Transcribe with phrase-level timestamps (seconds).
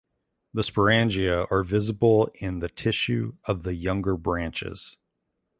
[0.55, 4.97] The sporangia are visible in the tissue of the younger branches.